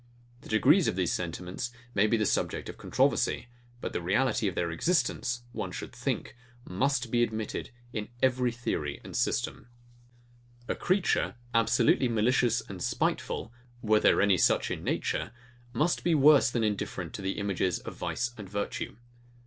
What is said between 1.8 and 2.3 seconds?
may be the